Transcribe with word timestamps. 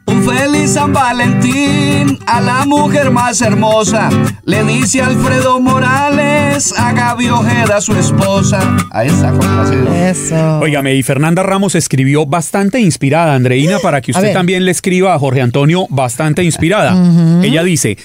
Un 0.07 0.25
feliz 0.25 0.73
San 0.73 0.93
Valentín 0.93 2.19
a 2.27 2.41
la 2.41 2.67
mujer 2.67 3.11
más 3.11 3.41
hermosa. 3.41 4.11
Le 4.45 4.65
dice 4.65 5.03
Alfredo 5.03 5.61
Morales 5.61 6.75
a 6.77 6.93
Gaby 6.93 7.29
Ojeda, 7.29 7.81
su 7.81 7.93
esposa. 7.95 8.77
Ahí 8.91 9.09
está, 9.09 9.31
complacido. 9.31 9.95
Eso. 9.95 10.59
Óigame, 10.59 10.95
y 10.97 11.03
Fernanda 11.05 11.45
Ramos 11.45 11.77
escribió 11.77 12.27
bastante 12.27 12.81
inspirada, 12.81 13.35
Andreina, 13.35 13.79
para 13.79 14.01
que 14.01 14.11
usted 14.11 14.25
ver. 14.25 14.33
también 14.33 14.65
le 14.65 14.73
escriba 14.73 15.15
a 15.15 15.19
Jorge 15.19 15.41
Antonio 15.43 15.87
bastante 15.91 16.43
inspirada. 16.43 16.93
Ella 17.43 17.63
dice, 17.63 17.97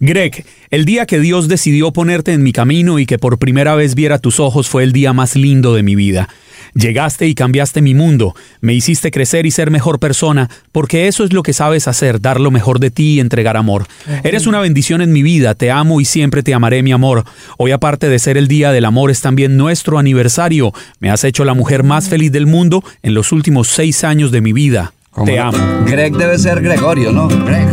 Greg, 0.00 0.44
el 0.70 0.84
día 0.84 1.06
que 1.06 1.20
Dios 1.20 1.46
decidió 1.46 1.92
ponerte 1.92 2.32
en 2.32 2.42
mi 2.42 2.52
camino 2.52 2.98
y 2.98 3.06
que 3.06 3.18
por 3.18 3.38
primera 3.38 3.76
vez 3.76 3.94
viera 3.94 4.18
tus 4.18 4.40
ojos 4.40 4.68
fue 4.68 4.82
el 4.82 4.92
día 4.92 5.12
más 5.12 5.36
lindo 5.36 5.72
de 5.74 5.84
mi 5.84 5.94
vida. 5.94 6.28
Llegaste 6.74 7.28
y 7.28 7.34
cambiaste 7.34 7.82
mi 7.82 7.94
mundo, 7.94 8.34
me 8.60 8.74
hiciste 8.74 9.10
crecer 9.10 9.46
y 9.46 9.50
ser 9.52 9.70
mejor 9.70 10.00
persona, 10.00 10.50
porque 10.72 11.06
eso 11.06 11.22
es 11.24 11.32
lo 11.32 11.42
que 11.42 11.52
sabes 11.52 11.86
hacer, 11.86 12.20
dar 12.20 12.40
lo 12.40 12.50
mejor 12.50 12.80
de 12.80 12.90
ti 12.90 13.14
y 13.14 13.20
entregar 13.20 13.56
amor. 13.56 13.86
Eres 14.24 14.46
una 14.46 14.58
bendición 14.58 15.00
en 15.00 15.12
mi 15.12 15.22
vida, 15.22 15.54
te 15.54 15.70
amo 15.70 16.00
y 16.00 16.04
siempre 16.04 16.42
te 16.42 16.52
amaré, 16.52 16.82
mi 16.82 16.92
amor. 16.92 17.24
Hoy 17.58 17.70
aparte 17.70 18.08
de 18.08 18.18
ser 18.18 18.36
el 18.36 18.48
Día 18.48 18.72
del 18.72 18.84
Amor, 18.84 19.10
es 19.10 19.20
también 19.20 19.56
nuestro 19.56 19.98
aniversario. 19.98 20.72
Me 20.98 21.10
has 21.10 21.22
hecho 21.22 21.44
la 21.44 21.54
mujer 21.54 21.84
más 21.84 22.08
feliz 22.08 22.32
del 22.32 22.46
mundo 22.46 22.82
en 23.02 23.14
los 23.14 23.30
últimos 23.32 23.68
seis 23.68 24.02
años 24.02 24.32
de 24.32 24.40
mi 24.40 24.52
vida. 24.52 24.92
Te 25.24 25.38
amo. 25.38 25.56
Greg 25.86 26.16
debe 26.16 26.38
ser 26.38 26.60
Gregorio, 26.60 27.12
¿no? 27.12 27.28
Greg, 27.28 27.68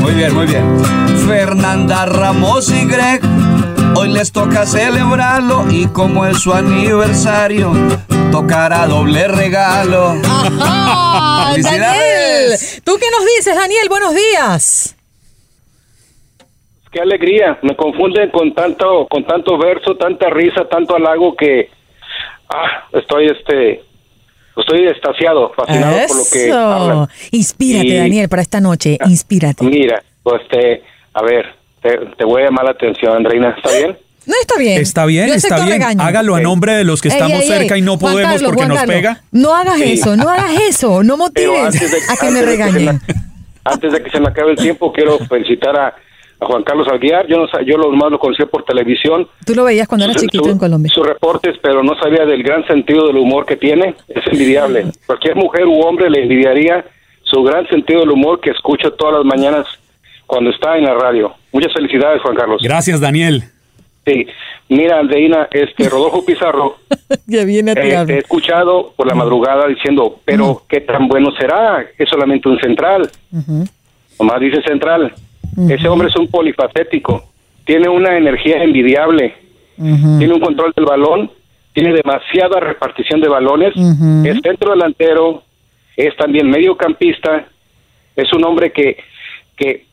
Muy 0.00 0.14
bien, 0.14 0.34
muy 0.34 0.46
bien. 0.46 0.64
Fernanda 1.26 2.06
Ramos 2.06 2.70
y 2.70 2.86
Greg, 2.86 3.20
hoy 3.96 4.08
les 4.12 4.30
toca 4.32 4.66
celebrarlo 4.66 5.64
y 5.70 5.86
como 5.88 6.26
es 6.26 6.38
su 6.40 6.52
aniversario, 6.52 7.72
tocará 8.30 8.86
doble 8.86 9.26
regalo. 9.28 10.14
Ajá, 10.24 11.52
Daniel, 11.52 11.64
¡Felicidades! 11.64 12.82
¿tú 12.84 12.92
qué 12.98 13.06
nos 13.10 13.24
dices, 13.36 13.54
Daniel? 13.56 13.88
Buenos 13.88 14.14
días. 14.14 14.96
Qué 16.92 17.00
alegría, 17.00 17.58
me 17.62 17.76
confunden 17.76 18.30
con 18.30 18.54
tanto, 18.54 19.06
con 19.08 19.24
tanto 19.26 19.58
verso, 19.58 19.96
tanta 19.96 20.30
risa, 20.30 20.66
tanto 20.70 20.96
halago 20.96 21.36
que 21.36 21.68
ah, 22.48 22.88
estoy 22.92 23.26
este 23.26 23.82
estoy 24.56 24.86
estasiado, 24.88 25.52
fascinado 25.54 25.94
por 26.08 26.16
lo 26.16 26.22
que 26.32 26.48
Eso. 26.48 26.58
hablan. 26.58 27.08
Inspírate, 27.32 27.86
Y- 27.88 27.96
Daniel, 27.98 28.28
para 28.30 28.40
esta 28.40 28.60
noche. 28.60 28.96
Inspírate. 29.06 29.62
Mira, 29.64 30.02
pues 30.22 30.40
te, 30.48 30.82
a 31.12 31.22
ver, 31.22 31.54
te, 31.88 31.98
te 32.16 32.24
voy 32.24 32.42
a 32.42 32.46
llamar 32.46 32.64
la 32.66 32.70
atención, 32.72 33.16
Andreina, 33.16 33.50
¿está 33.56 33.70
bien? 33.76 33.96
No 34.26 34.34
está 34.40 34.58
bien. 34.58 34.80
Está 34.82 35.06
bien, 35.06 35.28
Yo 35.28 35.34
está 35.34 35.56
bien. 35.56 35.68
regaño. 35.68 36.02
Hágalo 36.02 36.34
a 36.34 36.40
nombre 36.40 36.72
de 36.74 36.82
los 36.84 37.00
que 37.00 37.08
Ey, 37.08 37.14
estamos 37.14 37.38
ey, 37.42 37.42
ey. 37.52 37.58
cerca 37.58 37.78
y 37.78 37.82
no 37.82 37.96
podemos 37.98 38.22
Carlos, 38.22 38.42
porque 38.42 38.56
Juan 38.58 38.68
nos 38.70 38.78
Carlos, 38.78 38.96
pega. 38.96 39.22
No 39.30 39.54
hagas 39.54 39.76
Sí. 39.76 39.92
eso, 39.92 40.16
no 40.16 40.28
hagas 40.28 40.52
eso. 40.68 41.02
No 41.04 41.16
motives 41.16 41.60
antes 41.64 41.90
de, 41.92 41.98
a 42.12 42.16
que 42.16 42.30
me 42.32 42.42
regañen. 42.42 42.84
me- 42.86 43.00
antes 43.64 43.92
de 43.92 44.02
que 44.02 44.10
se 44.10 44.20
me 44.20 44.28
acabe 44.28 44.50
el 44.52 44.56
tiempo, 44.56 44.92
quiero 44.92 45.18
felicitar 45.28 45.78
a, 45.78 45.86
a 46.40 46.46
Juan 46.46 46.64
Carlos 46.64 46.88
Alguiar. 46.90 47.26
Yo 47.28 47.36
no 47.38 47.46
yo 47.64 47.76
lo 47.78 47.90
más 47.92 48.10
lo 48.10 48.18
conocí 48.18 48.44
por 48.46 48.64
televisión. 48.64 49.28
Tú 49.44 49.54
lo 49.54 49.62
veías 49.62 49.86
cuando 49.86 50.06
eras 50.06 50.16
chiquito 50.20 50.44
su- 50.44 50.50
en 50.50 50.58
Colombia. 50.58 50.90
Sus 50.92 51.06
reportes, 51.06 51.54
pero 51.62 51.84
no 51.84 51.94
sabía 52.02 52.24
del 52.26 52.42
gran 52.42 52.66
sentido 52.66 53.06
del 53.06 53.18
humor 53.18 53.46
que 53.46 53.56
tiene. 53.56 53.94
Es 54.08 54.26
envidiable. 54.26 54.86
Cualquier 55.06 55.36
mujer 55.36 55.66
u 55.66 55.80
hombre 55.82 56.10
le 56.10 56.22
envidiaría 56.22 56.84
su 57.22 57.42
gran 57.44 57.64
sentido 57.68 58.00
del 58.00 58.10
humor 58.10 58.40
que 58.40 58.50
escucho 58.50 58.92
todas 58.94 59.14
las 59.14 59.24
mañanas 59.24 59.66
cuando 60.26 60.50
está 60.50 60.76
en 60.76 60.84
la 60.84 60.94
radio. 60.94 61.34
Muchas 61.52 61.72
felicidades, 61.72 62.20
Juan 62.22 62.36
Carlos. 62.36 62.60
Gracias, 62.62 63.00
Daniel. 63.00 63.44
Sí. 64.04 64.26
Mira, 64.68 64.98
Andreina, 64.98 65.48
este 65.50 65.88
Rodolfo 65.88 66.24
Pizarro, 66.24 66.76
Ya 67.26 67.44
viene 67.44 67.72
a 67.72 67.74
eh, 67.74 68.04
he 68.08 68.18
escuchado 68.18 68.92
por 68.96 69.06
la 69.06 69.14
madrugada 69.14 69.66
diciendo, 69.68 70.20
pero 70.24 70.62
¿qué 70.68 70.80
tan 70.80 71.08
bueno 71.08 71.30
será? 71.38 71.84
Es 71.98 72.08
solamente 72.08 72.48
un 72.48 72.58
central. 72.58 73.10
Nomás 74.18 74.40
dice 74.40 74.62
central. 74.62 75.12
Ese 75.68 75.88
hombre 75.88 76.08
es 76.08 76.16
un 76.16 76.28
polifacético. 76.28 77.24
Tiene 77.64 77.88
una 77.88 78.16
energía 78.16 78.62
envidiable. 78.62 79.34
Tiene 79.76 80.32
un 80.32 80.40
control 80.40 80.72
del 80.74 80.84
balón. 80.84 81.30
Tiene 81.72 81.92
demasiada 81.92 82.60
repartición 82.60 83.20
de 83.20 83.28
balones. 83.28 83.74
Es 84.24 84.40
centro 84.42 84.72
delantero. 84.72 85.42
Es 85.96 86.16
también 86.16 86.50
mediocampista. 86.50 87.46
Es 88.14 88.32
un 88.32 88.44
hombre 88.44 88.72
que, 88.72 88.96
que 89.56 89.86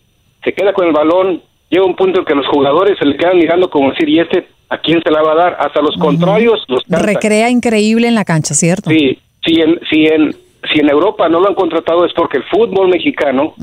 se 0.43 0.53
queda 0.53 0.73
con 0.73 0.87
el 0.87 0.93
balón. 0.93 1.41
Llega 1.69 1.85
un 1.85 1.95
punto 1.95 2.19
en 2.19 2.25
que 2.25 2.35
los 2.35 2.47
jugadores 2.47 2.97
se 2.99 3.05
le 3.05 3.17
quedan 3.17 3.37
mirando 3.37 3.69
como 3.69 3.89
decir, 3.91 4.07
¿y 4.07 4.19
este 4.19 4.47
a 4.69 4.77
quién 4.77 5.01
se 5.03 5.11
la 5.11 5.21
va 5.21 5.31
a 5.31 5.35
dar? 5.35 5.57
Hasta 5.59 5.81
los 5.81 5.95
contrarios 5.97 6.63
los 6.67 6.83
cantan. 6.83 7.07
Recrea 7.07 7.49
increíble 7.49 8.07
en 8.07 8.15
la 8.15 8.25
cancha, 8.25 8.53
¿cierto? 8.53 8.89
Sí, 8.89 9.19
si 9.45 9.61
en, 9.61 9.79
si 9.89 10.05
en, 10.05 10.35
si 10.71 10.79
en 10.79 10.89
Europa 10.89 11.27
no 11.29 11.39
lo 11.39 11.49
han 11.49 11.55
contratado 11.55 12.05
es 12.05 12.13
porque 12.13 12.37
el 12.37 12.43
fútbol 12.43 12.89
mexicano, 12.89 13.53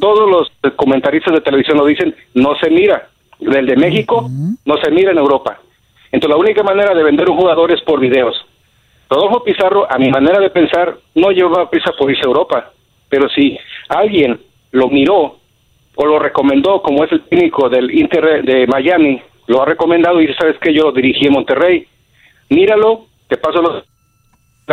todos 0.00 0.30
los 0.30 0.74
comentaristas 0.76 1.34
de 1.34 1.40
televisión 1.40 1.78
lo 1.78 1.86
dicen, 1.86 2.14
no 2.34 2.54
se 2.56 2.70
mira. 2.70 3.08
El 3.40 3.66
de 3.66 3.76
México 3.76 4.28
no 4.64 4.76
se 4.82 4.90
mira 4.90 5.12
en 5.12 5.18
Europa. 5.18 5.58
Entonces 6.12 6.36
la 6.36 6.40
única 6.40 6.62
manera 6.62 6.94
de 6.94 7.02
vender 7.02 7.28
un 7.30 7.36
jugador 7.36 7.72
es 7.72 7.80
por 7.82 8.00
videos. 8.00 8.36
Rodolfo 9.08 9.42
Pizarro, 9.42 9.86
a 9.90 9.98
mi 9.98 10.10
manera 10.10 10.38
de 10.38 10.50
pensar, 10.50 10.96
no 11.14 11.30
llevaba 11.30 11.70
prisa 11.70 11.90
por 11.98 12.10
irse 12.10 12.22
a 12.22 12.28
Europa. 12.28 12.70
Pero 13.08 13.28
si 13.28 13.58
alguien 13.88 14.40
lo 14.72 14.88
miró 14.88 15.39
o 16.00 16.06
lo 16.06 16.18
recomendó, 16.18 16.80
como 16.80 17.04
es 17.04 17.12
el 17.12 17.20
técnico 17.24 17.68
del 17.68 17.90
Inter 17.90 18.42
de 18.42 18.66
Miami, 18.66 19.20
lo 19.48 19.60
ha 19.60 19.66
recomendado 19.66 20.22
y 20.22 20.32
¿sabes 20.32 20.56
qué? 20.58 20.72
Yo 20.72 20.84
lo 20.84 20.92
dirigí 20.92 21.26
en 21.26 21.34
Monterrey. 21.34 21.86
Míralo, 22.48 23.04
te 23.28 23.36
paso 23.36 23.60
los 23.60 23.84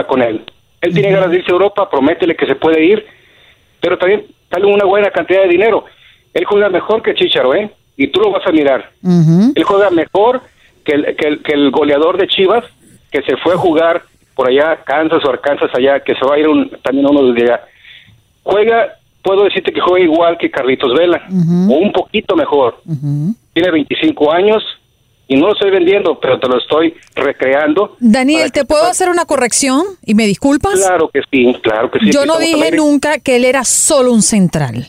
con 0.08 0.22
él. 0.22 0.46
Él 0.80 0.94
tiene 0.94 1.12
ganas 1.12 1.30
de 1.30 1.40
irse 1.40 1.52
a 1.52 1.56
Europa, 1.56 1.90
prométele 1.90 2.36
que 2.36 2.46
se 2.46 2.56
puede 2.56 2.82
ir, 2.82 3.06
pero 3.82 3.98
también 3.98 4.26
dale 4.50 4.68
una 4.68 4.86
buena 4.86 5.10
cantidad 5.10 5.42
de 5.42 5.50
dinero. 5.50 5.84
Él 6.34 6.46
juega 6.46 6.70
mejor 6.70 7.02
que 7.02 7.14
Chicharo, 7.14 7.54
¿eh? 7.56 7.70
Y 7.98 8.08
tú 8.08 8.22
lo 8.22 8.32
vas 8.32 8.48
a 8.48 8.52
mirar. 8.52 8.92
Él 9.04 9.64
juega 9.64 9.90
mejor 9.90 10.42
que 10.86 10.94
el, 10.94 11.16
que, 11.18 11.28
el, 11.28 11.44
que 11.44 11.54
el 11.54 11.72
goleador 11.72 12.18
de 12.18 12.28
Chivas, 12.28 12.64
que 13.12 13.22
se 13.24 13.36
fue 13.38 13.56
a 13.56 13.58
jugar 13.58 14.04
por 14.34 14.48
allá, 14.48 14.78
Kansas 14.86 15.26
o 15.26 15.30
Arkansas 15.30 15.72
allá, 15.74 16.00
que 16.00 16.16
se 16.16 16.26
va 16.26 16.36
a 16.36 16.40
ir 16.40 16.48
un, 16.48 16.70
también 16.84 17.06
uno 17.06 17.34
de 17.34 17.44
allá. 17.44 17.62
Juega, 18.44 18.94
puedo 19.28 19.44
decirte 19.44 19.72
que 19.74 19.82
juega 19.82 20.06
igual 20.06 20.38
que 20.40 20.50
Carlitos 20.50 20.94
Vela, 20.98 21.22
o 21.30 21.74
un 21.78 21.92
poquito 21.92 22.36
mejor. 22.36 22.82
Tiene 23.54 23.72
25 23.72 24.32
años 24.32 24.64
y 25.28 25.36
no 25.36 25.48
lo 25.48 25.54
estoy 25.54 25.72
vendiendo, 25.72 26.18
pero 26.20 26.40
te 26.40 26.48
lo 26.48 26.58
estoy 26.58 26.94
recreando. 27.16 27.96
Daniel, 28.00 28.52
¿te 28.52 28.62
que 28.62 28.66
puedo 28.66 28.84
sepas- 28.84 28.92
hacer 28.92 29.10
una 29.10 29.26
corrección? 29.26 29.84
¿Y 30.06 30.16
me 30.16 30.26
disculpas? 30.26 30.74
Claro 30.80 31.10
que 31.14 31.22
sí, 31.30 31.54
claro 31.62 31.92
que 31.92 32.00
sí. 32.00 32.12
Yo 32.12 32.26
no 32.26 32.38
dije 32.40 32.72
nunca 32.72 33.20
que 33.20 33.36
él 33.36 33.44
era 33.46 33.64
solo 33.66 34.14
un 34.14 34.22
central. 34.22 34.88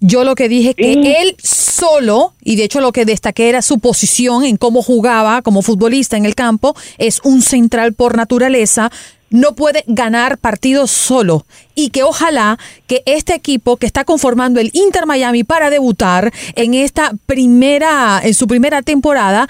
Yo 0.00 0.24
lo 0.24 0.34
que 0.34 0.48
dije 0.48 0.74
que 0.74 0.92
Sí. 0.92 1.14
él 1.20 1.36
solo, 1.42 2.32
y 2.42 2.56
de 2.56 2.64
hecho 2.64 2.80
lo 2.80 2.92
que 2.92 3.04
destaqué 3.06 3.48
era 3.48 3.62
su 3.62 3.78
posición 3.78 4.44
en 4.44 4.56
cómo 4.58 4.82
jugaba 4.82 5.40
como 5.42 5.62
futbolista 5.62 6.16
en 6.16 6.26
el 6.26 6.34
campo, 6.34 6.74
es 6.98 7.20
un 7.24 7.40
central 7.40 7.94
por 7.94 8.16
naturaleza, 8.16 8.90
no 9.30 9.54
puede 9.54 9.84
ganar 9.86 10.38
partidos 10.38 10.90
solo 10.90 11.46
y 11.74 11.90
que 11.90 12.02
ojalá 12.02 12.58
que 12.86 13.02
este 13.06 13.34
equipo 13.34 13.76
que 13.76 13.86
está 13.86 14.04
conformando 14.04 14.60
el 14.60 14.70
Inter 14.72 15.06
Miami 15.06 15.44
para 15.44 15.70
debutar 15.70 16.32
en 16.54 16.74
esta 16.74 17.12
primera 17.26 18.20
en 18.22 18.34
su 18.34 18.46
primera 18.46 18.82
temporada 18.82 19.48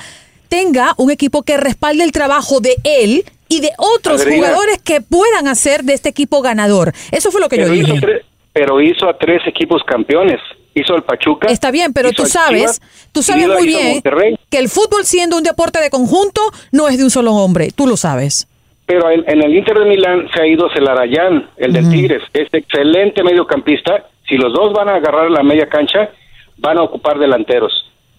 tenga 0.48 0.94
un 0.96 1.10
equipo 1.10 1.42
que 1.42 1.56
respalde 1.56 2.04
el 2.04 2.12
trabajo 2.12 2.60
de 2.60 2.76
él 2.84 3.24
y 3.48 3.60
de 3.60 3.70
otros 3.78 4.24
jugadores 4.24 4.80
que 4.82 5.00
puedan 5.00 5.46
hacer 5.48 5.84
de 5.84 5.92
este 5.94 6.08
equipo 6.08 6.42
ganador. 6.42 6.92
Eso 7.12 7.30
fue 7.30 7.40
lo 7.40 7.48
que 7.48 7.56
yo 7.58 7.64
Pero 7.64 7.74
dije. 7.74 8.00
tres, 8.00 8.22
pero 8.52 8.80
hizo 8.80 9.08
a 9.08 9.16
tres 9.18 9.42
equipos 9.46 9.82
campeones. 9.86 10.40
Hizo 10.74 10.94
el 10.94 11.04
Pachuca. 11.04 11.48
Está 11.48 11.70
bien, 11.70 11.92
pero 11.94 12.12
tú 12.12 12.26
sabes, 12.26 12.60
Chivas, 12.60 12.80
tú 13.12 13.22
sabes 13.22 13.48
muy 13.48 13.66
bien 13.66 13.94
Monterrey. 13.94 14.38
que 14.50 14.58
el 14.58 14.68
fútbol 14.68 15.06
siendo 15.06 15.36
un 15.38 15.42
deporte 15.42 15.80
de 15.80 15.88
conjunto 15.88 16.42
no 16.70 16.88
es 16.88 16.98
de 16.98 17.04
un 17.04 17.10
solo 17.10 17.32
hombre, 17.32 17.70
tú 17.74 17.86
lo 17.86 17.96
sabes. 17.96 18.46
Pero 18.86 19.10
en, 19.10 19.24
en 19.28 19.42
el 19.42 19.54
Inter 19.56 19.78
de 19.78 19.84
Milán 19.84 20.28
se 20.32 20.40
ha 20.40 20.46
ido 20.46 20.68
Celarayán, 20.72 21.50
el 21.56 21.72
del 21.72 21.90
Tigres. 21.90 22.22
Es 22.32 22.48
excelente 22.52 23.22
mediocampista. 23.24 24.04
Si 24.28 24.36
los 24.36 24.52
dos 24.52 24.72
van 24.72 24.88
a 24.88 24.94
agarrar 24.96 25.30
la 25.30 25.42
media 25.42 25.68
cancha, 25.68 26.10
van 26.58 26.78
a 26.78 26.82
ocupar 26.82 27.18
delanteros. 27.18 27.72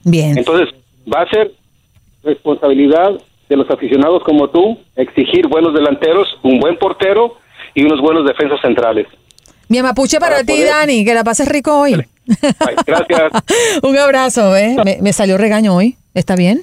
Bien. 0.03 0.37
Entonces, 0.37 0.73
va 1.11 1.21
a 1.21 1.29
ser 1.29 1.51
responsabilidad 2.23 3.11
de 3.49 3.55
los 3.55 3.69
aficionados 3.69 4.23
como 4.23 4.49
tú 4.49 4.77
exigir 4.95 5.47
buenos 5.47 5.73
delanteros, 5.73 6.27
un 6.43 6.59
buen 6.59 6.77
portero 6.77 7.35
y 7.73 7.83
unos 7.83 8.01
buenos 8.01 8.25
defensas 8.25 8.59
centrales. 8.61 9.07
Mi 9.69 9.81
mapuche 9.81 10.19
para, 10.19 10.37
para 10.37 10.43
ti, 10.45 10.53
poder- 10.53 10.67
Dani, 10.67 11.05
que 11.05 11.13
la 11.13 11.23
pases 11.23 11.47
rico 11.47 11.79
hoy. 11.79 11.93
Ay, 11.93 12.75
gracias. 12.85 13.31
un 13.83 13.97
abrazo, 13.97 14.51
¿ves? 14.51 14.75
Me, 14.83 14.97
me 15.01 15.13
salió 15.13 15.37
regaño 15.37 15.75
hoy. 15.75 15.95
¿Está 16.13 16.35
bien? 16.35 16.61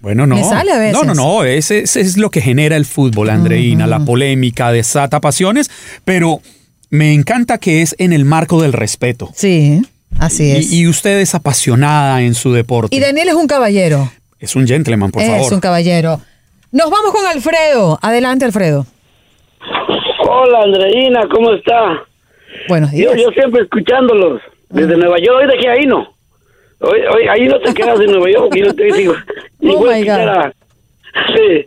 Bueno, 0.00 0.26
no. 0.26 0.34
Me 0.36 0.44
sale 0.44 0.72
a 0.72 0.78
veces. 0.78 0.94
No, 0.94 1.04
no, 1.04 1.14
no. 1.14 1.44
Ese, 1.44 1.80
ese 1.80 2.00
es 2.00 2.16
lo 2.16 2.30
que 2.30 2.40
genera 2.40 2.76
el 2.76 2.86
fútbol, 2.86 3.30
Andreina. 3.30 3.86
La 3.86 4.00
polémica 4.00 4.72
desata 4.72 5.20
pasiones, 5.20 5.70
pero 6.04 6.40
me 6.88 7.12
encanta 7.12 7.58
que 7.58 7.82
es 7.82 7.94
en 7.98 8.12
el 8.12 8.24
marco 8.24 8.62
del 8.62 8.72
respeto. 8.72 9.30
Sí, 9.34 9.82
así 10.18 10.50
es. 10.52 10.72
Y, 10.72 10.80
y 10.80 10.88
usted 10.88 11.20
es 11.20 11.34
apasionada 11.34 12.22
en 12.22 12.34
su 12.34 12.52
deporte. 12.52 12.94
Y 12.96 13.00
Daniel 13.00 13.28
es 13.28 13.34
un 13.34 13.46
caballero. 13.46 14.10
es 14.38 14.56
un 14.56 14.66
gentleman, 14.66 15.10
por 15.10 15.22
es 15.22 15.28
favor. 15.28 15.52
un 15.52 15.60
caballero. 15.60 16.20
Nos 16.72 16.88
vamos 16.90 17.12
con 17.12 17.26
Alfredo. 17.26 17.98
Adelante, 18.00 18.44
Alfredo. 18.46 18.86
Hola 20.28 20.60
Andreina, 20.64 21.20
¿cómo 21.32 21.52
está? 21.52 22.02
Buenos 22.68 22.90
Yo, 22.92 23.12
días. 23.12 23.16
yo 23.16 23.30
siempre 23.32 23.62
escuchándolos 23.62 24.40
desde 24.68 24.96
Nueva 24.96 25.16
York, 25.18 25.38
hoy 25.42 25.46
de 25.48 25.54
aquí 25.58 25.66
ahí 25.66 25.86
no. 25.86 26.14
Hoy, 26.80 26.98
hoy, 27.14 27.28
ahí 27.28 27.46
no 27.46 27.58
te 27.60 27.74
quedas 27.74 28.00
en 28.00 28.10
Nueva 28.10 28.30
York, 28.30 28.54
yo 28.56 28.74
te 28.74 28.84
digo. 28.84 29.14
y 29.60 29.68
Oh, 29.74 29.80
my 29.80 30.02
God. 30.04 30.52
Sí. 31.36 31.66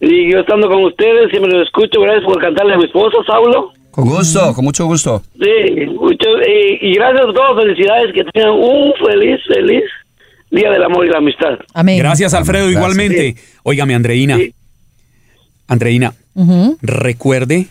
Y 0.00 0.32
yo 0.32 0.40
estando 0.40 0.68
con 0.68 0.84
ustedes, 0.84 1.30
siempre 1.30 1.52
los 1.52 1.66
escucho, 1.66 2.00
gracias 2.00 2.24
por 2.24 2.40
cantarle 2.40 2.74
a 2.74 2.78
mi 2.78 2.84
esposo, 2.84 3.22
Saulo. 3.24 3.72
Con 3.92 4.06
gusto, 4.08 4.52
con 4.54 4.64
mucho 4.64 4.86
gusto. 4.86 5.22
Sí, 5.40 5.86
mucho, 5.86 6.28
y, 6.46 6.78
y 6.90 6.94
gracias 6.94 7.22
a 7.28 7.32
todos, 7.32 7.62
felicidades, 7.62 8.12
que 8.12 8.24
tengan 8.24 8.50
un 8.52 8.92
feliz, 9.06 9.38
feliz 9.46 9.84
Día 10.50 10.70
del 10.70 10.82
Amor 10.82 11.06
y 11.06 11.10
la 11.10 11.18
Amistad. 11.18 11.58
Amén. 11.72 11.98
Gracias, 11.98 12.34
Alfredo, 12.34 12.70
igualmente. 12.70 13.36
Óigame, 13.62 13.94
Andreina. 13.94 14.36
Sí. 14.38 14.52
Andreina, 15.68 16.12
Ujú. 16.34 16.76
recuerde 16.82 17.66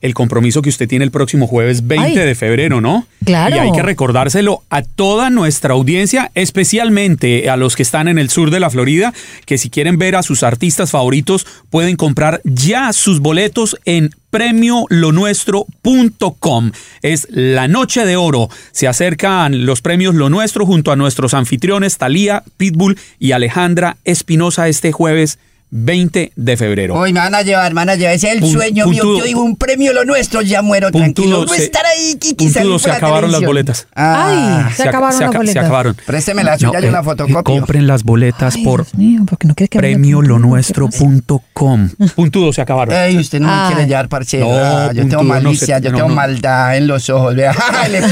el 0.00 0.14
compromiso 0.14 0.62
que 0.62 0.68
usted 0.68 0.88
tiene 0.88 1.04
el 1.04 1.10
próximo 1.10 1.46
jueves 1.46 1.86
20 1.86 2.20
Ay. 2.20 2.26
de 2.26 2.34
febrero, 2.34 2.80
¿no? 2.80 3.06
Claro. 3.24 3.56
Y 3.56 3.58
hay 3.58 3.72
que 3.72 3.82
recordárselo 3.82 4.62
a 4.70 4.82
toda 4.82 5.30
nuestra 5.30 5.74
audiencia, 5.74 6.30
especialmente 6.34 7.48
a 7.48 7.56
los 7.56 7.76
que 7.76 7.82
están 7.82 8.08
en 8.08 8.18
el 8.18 8.30
sur 8.30 8.50
de 8.50 8.60
la 8.60 8.70
Florida, 8.70 9.12
que 9.46 9.58
si 9.58 9.70
quieren 9.70 9.98
ver 9.98 10.16
a 10.16 10.22
sus 10.22 10.42
artistas 10.42 10.90
favoritos 10.90 11.46
pueden 11.70 11.96
comprar 11.96 12.40
ya 12.44 12.92
sus 12.92 13.20
boletos 13.20 13.76
en 13.84 14.10
premiolonuestro.com. 14.30 16.72
Es 17.02 17.26
la 17.30 17.68
noche 17.68 18.04
de 18.04 18.16
oro. 18.16 18.50
Se 18.72 18.86
acercan 18.86 19.64
los 19.64 19.80
premios 19.80 20.14
Lo 20.14 20.28
Nuestro 20.28 20.66
junto 20.66 20.92
a 20.92 20.96
nuestros 20.96 21.32
anfitriones 21.32 21.96
Talía, 21.96 22.42
Pitbull 22.58 22.98
y 23.18 23.32
Alejandra 23.32 23.96
Espinosa 24.04 24.68
este 24.68 24.92
jueves 24.92 25.38
20 25.70 26.32
de 26.36 26.56
febrero. 26.56 26.94
Hoy 26.94 27.12
me 27.12 27.20
van 27.20 27.34
a 27.34 27.42
llevar, 27.42 27.72
me 27.72 27.80
van 27.80 27.90
a 27.90 27.94
llevar. 27.96 28.14
Ese 28.14 28.28
es 28.28 28.34
el 28.34 28.40
Pun- 28.40 28.52
sueño 28.52 28.86
mío. 28.86 29.02
puntudo. 29.02 29.18
Yo 29.18 29.24
digo 29.24 29.42
un 29.42 29.56
premio 29.56 29.92
lo 29.92 30.04
nuestro, 30.04 30.40
ya 30.42 30.62
muero 30.62 30.90
tranquilo. 30.90 31.46
Se- 31.48 31.64
estar 31.64 31.84
ahí, 31.84 32.14
Kiki, 32.18 32.48
puntudo 32.48 32.78
se 32.78 32.88
la 32.88 32.94
acabaron 32.94 33.30
las 33.32 33.42
boletas. 33.42 33.86
Ah, 33.94 34.64
Ay, 34.68 34.74
se 34.74 34.84
ac- 34.84 34.88
acabaron 34.88 35.20
las 35.20 35.28
aca- 35.28 35.38
boletas. 35.38 35.52
Se 35.52 35.58
acabaron. 35.58 35.96
Présteme 36.06 36.44
la 36.44 36.54
eh, 36.54 36.90
la 36.90 37.02
fotocopio. 37.02 37.44
Compren 37.44 37.86
las 37.86 38.04
boletas 38.04 38.54
Ay, 38.56 38.64
por 38.64 38.86
mío, 38.96 39.20
no 39.44 39.54
quieres 39.54 39.70
que 39.70 39.78
premiolonuestro.com. 39.78 41.90
Puntudo 42.14 42.52
se 42.52 42.62
acabaron. 42.62 42.94
Ey, 42.94 43.16
usted 43.18 43.40
no 43.40 43.48
Ay. 43.50 43.68
me 43.68 43.74
quiere 43.74 43.88
llevar 43.88 44.08
parche. 44.08 44.38
No, 44.38 44.50
Ah, 44.52 44.90
yo 44.92 45.02
puntudo, 45.02 45.20
tengo 45.20 45.22
no 45.22 45.28
malicia, 45.42 45.78
yo 45.80 45.90
no, 45.90 45.96
tengo 45.98 46.08
no. 46.10 46.14
maldad 46.14 46.76
en 46.76 46.86
los 46.86 47.10
ojos. 47.10 47.34
Vea, 47.34 47.54
le. 47.90 48.00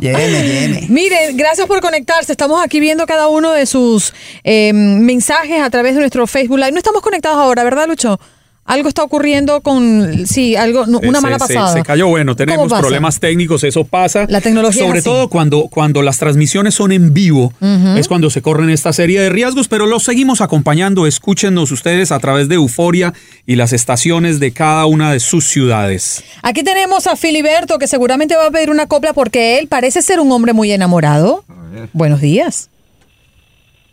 Lléveme, 0.00 0.42
lléveme. 0.42 0.86
Miren, 0.88 1.36
gracias 1.36 1.66
por 1.66 1.80
conectarse. 1.80 2.32
Estamos 2.32 2.62
aquí 2.64 2.80
viendo 2.80 3.06
cada 3.06 3.28
uno 3.28 3.52
de 3.52 3.66
sus 3.66 4.12
eh, 4.44 4.72
mensajes 4.72 5.61
a 5.62 5.70
través 5.70 5.94
de 5.94 6.00
nuestro 6.00 6.26
Facebook 6.26 6.58
Live. 6.58 6.72
No 6.72 6.78
estamos 6.78 7.02
conectados 7.02 7.38
ahora, 7.38 7.64
¿verdad, 7.64 7.86
Lucho? 7.88 8.18
Algo 8.64 8.88
está 8.88 9.02
ocurriendo 9.02 9.60
con, 9.60 10.24
sí, 10.24 10.54
algo, 10.54 10.86
no, 10.86 11.00
una 11.00 11.18
Se- 11.18 11.22
mala 11.24 11.34
se- 11.34 11.40
pasada. 11.54 11.72
Se, 11.72 11.82
cayó, 11.82 12.06
bueno, 12.06 12.36
¿Cómo 12.36 12.46
tenemos 12.46 12.72
problemas 12.72 13.18
técnicos, 13.18 13.64
eso 13.64 13.82
pasa. 13.82 14.24
La 14.28 14.40
tecnología 14.40 14.82
es 14.82 14.86
Sobre 14.86 14.98
así. 15.00 15.04
todo 15.08 15.28
cuando, 15.28 15.62
cuando 15.68 16.00
las 16.00 16.18
transmisiones 16.18 16.74
son 16.76 16.92
en 16.92 17.12
vivo, 17.12 17.52
es 17.96 18.06
cuando 18.06 18.30
se 18.30 18.40
corren 18.40 18.70
esta 18.70 18.92
serie 18.92 19.20
de 19.20 19.30
riesgos, 19.30 19.66
pero 19.66 19.86
los 19.86 20.04
seguimos 20.04 20.40
acompañando. 20.40 21.08
Escúchenos 21.08 21.72
ustedes 21.72 22.12
a 22.12 22.20
través 22.20 22.48
de 22.48 22.54
Euforia 22.54 23.12
y 23.46 23.56
las 23.56 23.72
estaciones 23.72 24.38
de 24.38 24.52
cada 24.52 24.86
una 24.86 25.10
de 25.12 25.18
sus 25.18 25.44
ciudades. 25.48 26.22
Aquí 26.42 26.62
tenemos 26.62 27.08
a 27.08 27.16
Filiberto, 27.16 27.80
que 27.80 27.88
seguramente 27.88 28.36
va 28.36 28.46
a 28.46 28.50
pedir 28.52 28.70
una 28.70 28.86
copla 28.86 29.12
porque 29.12 29.58
él 29.58 29.66
parece 29.66 30.02
ser 30.02 30.20
un 30.20 30.30
hombre 30.30 30.52
muy 30.52 30.70
enamorado. 30.70 31.44
Buenos 31.92 32.20
días. 32.20 32.68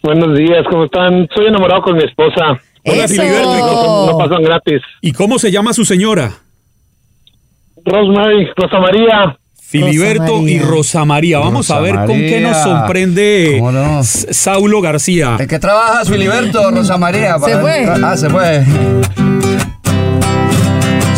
Buenos 0.02 0.38
días, 0.38 0.64
¿cómo 0.70 0.86
están? 0.86 1.28
Soy 1.36 1.48
enamorado 1.48 1.82
con 1.82 1.96
mi 1.98 2.04
esposa. 2.04 2.60
Hola, 2.86 3.04
Eso. 3.06 3.16
Filiberto. 3.22 4.08
No 4.12 4.18
pasan 4.18 4.44
gratis. 4.44 4.82
¿Y 5.02 5.12
cómo 5.12 5.38
se 5.40 5.52
llama 5.52 5.74
su 5.74 5.84
señora? 5.86 6.32
Rosemary, 7.86 8.48
Rosa 8.56 8.80
María. 8.80 9.38
Filiberto 9.62 10.24
Rosa 10.24 10.36
María. 10.42 10.56
y 10.56 10.60
Rosa 10.60 11.06
María. 11.06 11.40
Vamos 11.40 11.68
Rosa 11.68 11.78
a 11.78 11.82
ver 11.82 11.96
con 11.96 12.08
qué 12.18 12.40
nos 12.42 12.52
María. 12.58 12.64
sorprende 12.80 13.56
¿Cómo 13.60 13.72
no? 13.72 14.04
Saulo 14.04 14.82
García. 14.82 15.36
¿De 15.38 15.48
qué 15.48 15.60
trabajas, 15.60 16.10
Filiberto, 16.10 16.72
Rosa 16.72 16.98
María? 16.98 17.38
Se 17.38 17.58
fue. 17.60 17.86
Ah, 18.04 18.18
se 18.18 18.30
fue. 18.30 18.64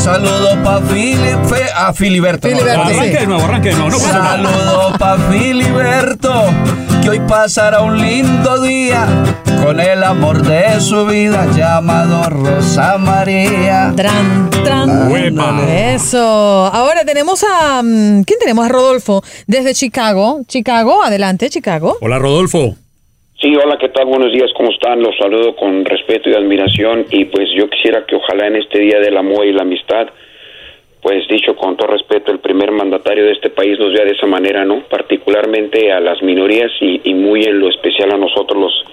Saludo 0.01 0.57
pa' 0.63 0.77
a 0.77 1.93
Filiberto. 1.93 2.47
Filiberto, 2.47 2.49
no, 2.49 2.89
sí. 2.89 2.95
Arranque 2.97 3.19
de 3.19 3.27
nuevo, 3.27 3.43
arranque 3.45 3.69
de 3.69 3.75
nuevo. 3.75 3.91
No 3.91 3.97
pasa 3.99 4.17
nada. 4.17 4.31
Saludo 4.31 4.97
pa' 4.97 5.17
Filiberto, 5.29 6.45
que 7.03 7.09
hoy 7.11 7.19
pasará 7.19 7.81
un 7.81 8.01
lindo 8.01 8.61
día 8.61 9.05
con 9.63 9.79
el 9.79 10.03
amor 10.03 10.41
de 10.41 10.81
su 10.81 11.05
vida 11.05 11.45
llamado 11.55 12.27
Rosa 12.31 12.97
María. 12.97 13.93
Tran, 13.95 14.49
tran. 14.63 15.11
Uepa. 15.11 15.61
Eso. 15.69 16.17
Ahora 16.73 17.05
tenemos 17.05 17.43
a. 17.43 17.83
mm, 17.83 18.23
¿Quién 18.23 18.39
tenemos? 18.39 18.65
A 18.65 18.69
Rodolfo, 18.69 19.23
desde 19.45 19.75
Chicago. 19.75 20.41
Chicago, 20.47 21.03
adelante, 21.03 21.47
Chicago. 21.51 21.97
Hola, 22.01 22.17
Rodolfo. 22.17 22.75
Sí, 23.41 23.51
hola, 23.55 23.75
¿qué 23.79 23.89
tal? 23.89 24.05
Buenos 24.05 24.31
días, 24.31 24.51
¿cómo 24.55 24.69
están? 24.69 25.01
Los 25.01 25.17
saludo 25.17 25.55
con 25.55 25.83
respeto 25.83 26.29
y 26.29 26.35
admiración 26.35 27.07
y 27.09 27.25
pues 27.25 27.49
yo 27.57 27.67
quisiera 27.71 28.05
que 28.05 28.15
ojalá 28.15 28.45
en 28.45 28.57
este 28.57 28.77
Día 28.77 28.99
del 28.99 29.17
Amor 29.17 29.47
y 29.47 29.51
la 29.51 29.63
Amistad, 29.63 30.09
pues 31.01 31.27
dicho 31.27 31.55
con 31.55 31.75
todo 31.75 31.87
respeto, 31.87 32.31
el 32.31 32.37
primer 32.37 32.69
mandatario 32.69 33.25
de 33.25 33.31
este 33.31 33.49
país 33.49 33.79
nos 33.79 33.93
vea 33.93 34.05
de 34.05 34.11
esa 34.11 34.27
manera, 34.27 34.63
¿no? 34.63 34.83
Particularmente 34.87 35.91
a 35.91 35.99
las 35.99 36.21
minorías 36.21 36.71
y, 36.81 37.01
y 37.03 37.15
muy 37.15 37.41
en 37.41 37.59
lo 37.59 37.69
especial 37.69 38.11
a 38.11 38.17
nosotros 38.17 38.61
los 38.61 38.85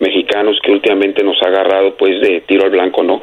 mexicanos 0.00 0.58
que 0.64 0.72
últimamente 0.72 1.22
nos 1.22 1.40
ha 1.40 1.46
agarrado 1.46 1.94
pues 1.94 2.20
de 2.20 2.40
tiro 2.40 2.64
al 2.64 2.70
blanco, 2.70 3.04
¿no? 3.04 3.22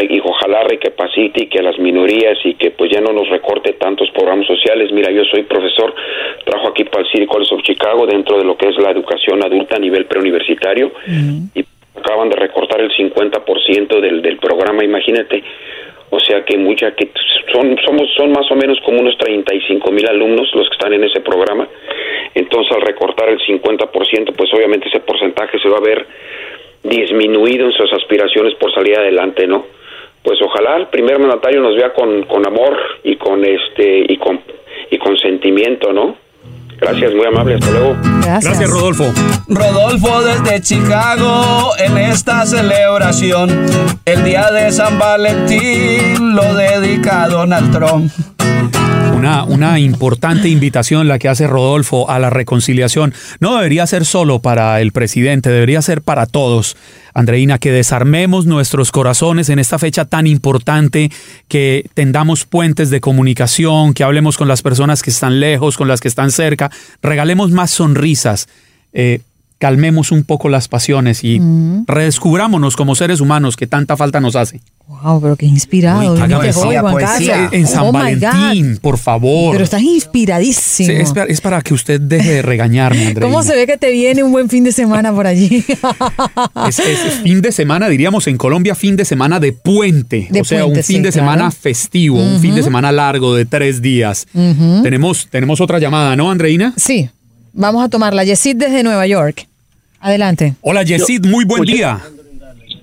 Y 0.00 0.20
ojalá 0.24 0.64
recapacite 0.64 1.44
y 1.44 1.46
que 1.48 1.58
a 1.58 1.62
las 1.62 1.78
minorías 1.78 2.38
y 2.44 2.54
que 2.54 2.70
pues 2.70 2.90
ya 2.90 3.00
no 3.00 3.12
nos 3.12 3.28
recorte 3.28 3.74
tantos 3.74 4.10
programas 4.10 4.46
sociales. 4.46 4.90
Mira, 4.90 5.10
yo 5.10 5.22
soy 5.24 5.42
profesor, 5.42 5.94
trabajo 6.44 6.70
aquí 6.70 6.84
para 6.84 7.04
el 7.04 7.10
City 7.10 7.26
College 7.26 7.54
of 7.54 7.62
Chicago 7.62 8.06
dentro 8.06 8.38
de 8.38 8.44
lo 8.44 8.56
que 8.56 8.68
es 8.68 8.78
la 8.78 8.90
educación 8.90 9.44
adulta 9.44 9.76
a 9.76 9.80
nivel 9.80 10.06
preuniversitario 10.06 10.92
y 11.54 11.64
acaban 11.94 12.30
de 12.30 12.36
recortar 12.36 12.80
el 12.80 12.90
50% 12.90 14.00
del, 14.00 14.22
del 14.22 14.38
programa, 14.38 14.82
imagínate. 14.82 15.44
O 16.08 16.20
sea 16.20 16.44
que 16.44 16.58
mucha 16.58 16.94
que 16.94 17.10
son 17.52 17.76
somos 17.84 18.08
son 18.16 18.32
más 18.32 18.50
o 18.50 18.54
menos 18.54 18.78
como 18.84 19.00
unos 19.00 19.16
35 19.18 19.90
mil 19.90 20.06
alumnos 20.08 20.50
los 20.54 20.68
que 20.68 20.74
están 20.74 20.92
en 20.94 21.04
ese 21.04 21.20
programa. 21.20 21.68
Entonces 22.34 22.72
al 22.72 22.82
recortar 22.82 23.28
el 23.28 23.38
50%, 23.38 24.34
pues 24.36 24.52
obviamente 24.54 24.88
ese 24.88 25.00
porcentaje 25.00 25.58
se 25.58 25.68
va 25.68 25.78
a 25.78 25.80
ver 25.80 26.06
disminuido 26.82 27.66
en 27.66 27.72
sus 27.72 27.92
aspiraciones 27.92 28.54
por 28.54 28.74
salir 28.74 28.98
adelante, 28.98 29.46
¿no? 29.46 29.64
Pues 30.22 30.38
ojalá 30.42 30.76
el 30.76 30.86
primer 30.88 31.18
mandatario 31.18 31.60
nos 31.60 31.76
vea 31.76 31.92
con, 31.92 32.22
con 32.24 32.46
amor 32.46 32.76
y 33.02 33.16
con 33.16 33.44
este 33.44 34.04
y 34.08 34.16
con 34.18 34.40
y 34.90 34.98
con 34.98 35.16
sentimiento, 35.16 35.92
¿no? 35.92 36.16
Gracias, 36.82 37.14
muy 37.14 37.24
amable, 37.26 37.54
hasta 37.54 37.70
luego. 37.70 37.96
Gracias. 38.24 38.44
Gracias, 38.44 38.70
Rodolfo. 38.70 39.04
Rodolfo 39.48 40.22
desde 40.22 40.60
Chicago 40.60 41.70
en 41.78 41.96
esta 41.96 42.44
celebración, 42.44 43.48
el 44.04 44.24
día 44.24 44.50
de 44.50 44.72
San 44.72 44.98
Valentín 44.98 46.34
lo 46.34 46.54
dedica 46.54 47.22
a 47.22 47.28
Donald 47.28 47.70
Trump. 47.70 48.10
Una, 49.22 49.78
importante 49.78 50.48
invitación 50.48 51.08
la 51.08 51.18
que 51.18 51.28
hace 51.28 51.46
Rodolfo 51.46 52.10
a 52.10 52.18
la 52.18 52.30
reconciliación. 52.30 53.14
No 53.40 53.56
debería 53.56 53.86
ser 53.86 54.04
solo 54.04 54.40
para 54.40 54.80
el 54.80 54.92
presidente, 54.92 55.50
debería 55.50 55.82
ser 55.82 56.02
para 56.02 56.26
todos. 56.26 56.76
Andreina, 57.14 57.58
que 57.58 57.72
desarmemos 57.72 58.46
nuestros 58.46 58.90
corazones 58.90 59.48
en 59.48 59.58
esta 59.58 59.78
fecha 59.78 60.04
tan 60.04 60.26
importante, 60.26 61.10
que 61.48 61.88
tendamos 61.94 62.44
puentes 62.44 62.90
de 62.90 63.00
comunicación, 63.00 63.94
que 63.94 64.04
hablemos 64.04 64.36
con 64.36 64.48
las 64.48 64.62
personas 64.62 65.02
que 65.02 65.10
están 65.10 65.40
lejos, 65.40 65.76
con 65.76 65.88
las 65.88 66.00
que 66.00 66.08
están 66.08 66.30
cerca, 66.30 66.70
regalemos 67.02 67.50
más 67.50 67.70
sonrisas. 67.70 68.48
Eh, 68.92 69.20
calmemos 69.62 70.10
un 70.10 70.24
poco 70.24 70.48
las 70.48 70.66
pasiones 70.66 71.22
y 71.22 71.40
redescubrámonos 71.86 72.74
como 72.74 72.96
seres 72.96 73.20
humanos 73.20 73.56
que 73.56 73.68
tanta 73.68 73.96
falta 73.96 74.20
nos 74.20 74.34
hace. 74.34 74.60
Wow, 74.88 75.20
pero 75.22 75.36
qué 75.36 75.46
inspirado. 75.46 76.14
Uy, 76.14 76.18
poesía. 76.18 77.32
Carlos. 77.34 77.52
En 77.52 77.68
San 77.68 77.84
Oh, 77.86 77.92
Valentín, 77.92 78.78
por 78.82 78.98
favor. 78.98 79.52
Pero 79.52 79.62
estás 79.62 79.82
inspiradísimo. 79.82 80.88
Sí, 80.88 80.92
es, 80.96 81.12
para, 81.12 81.26
es 81.26 81.40
para 81.40 81.62
que 81.62 81.74
usted 81.74 82.00
deje 82.00 82.30
de 82.32 82.42
regañarme, 82.42 83.06
Andreina. 83.06 83.20
¿Cómo 83.20 83.44
se 83.44 83.54
ve 83.54 83.68
que 83.68 83.76
te 83.76 83.92
viene 83.92 84.24
un 84.24 84.32
buen 84.32 84.48
fin 84.48 84.64
de 84.64 84.72
semana 84.72 85.12
por 85.12 85.28
allí? 85.28 85.64
Es, 86.68 86.80
es 86.80 87.20
fin 87.22 87.40
de 87.40 87.52
semana, 87.52 87.88
diríamos 87.88 88.26
en 88.26 88.36
Colombia, 88.36 88.74
fin 88.74 88.96
de 88.96 89.04
semana 89.04 89.38
de 89.38 89.52
puente. 89.52 90.26
De 90.28 90.40
o 90.40 90.44
sea, 90.44 90.64
puente, 90.64 90.80
un 90.80 90.84
fin 90.84 90.96
sí, 90.96 91.02
de 91.02 91.12
claro. 91.12 91.30
semana 91.30 91.50
festivo, 91.52 92.18
un 92.20 92.40
fin 92.40 92.56
de 92.56 92.64
semana 92.64 92.90
largo 92.90 93.34
de 93.36 93.44
tres 93.44 93.80
días. 93.80 94.26
tenemos, 94.82 95.28
tenemos 95.30 95.60
otra 95.60 95.78
llamada, 95.78 96.16
¿no, 96.16 96.32
Andreina? 96.32 96.74
sí, 96.76 97.08
vamos 97.52 97.84
a 97.84 97.88
tomarla. 97.88 98.24
Yesid 98.24 98.56
desde 98.56 98.82
Nueva 98.82 99.06
York. 99.06 99.46
Adelante. 100.02 100.54
Hola, 100.60 100.82
Yesid, 100.82 101.24
muy 101.26 101.44
buen 101.44 101.62
día. 101.62 101.98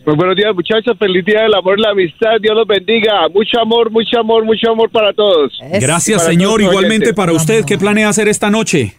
Muy 0.06 0.16
buenos 0.16 0.36
días, 0.38 0.56
muchachos. 0.56 0.98
Feliz 0.98 1.24
día 1.26 1.42
del 1.42 1.54
amor 1.54 1.78
y 1.78 1.82
la 1.82 1.90
amistad. 1.92 2.30
Dios 2.42 2.56
los 2.56 2.66
bendiga. 2.66 3.28
Mucho 3.34 3.60
amor, 3.60 3.92
mucho 3.92 4.20
amor, 4.20 4.46
mucho 4.46 4.72
amor 4.72 4.90
para 4.90 5.12
todos. 5.14 5.52
Es- 5.72 5.82
Gracias, 5.84 6.20
para 6.22 6.32
señor. 6.32 6.52
todos 6.60 6.62
Igualmente 6.72 7.08
oyentes. 7.08 7.14
para 7.14 7.34
usted, 7.34 7.66
¿qué 7.66 7.78
planea 7.78 8.08
hacer 8.10 8.28
esta 8.30 8.50
noche? 8.50 8.96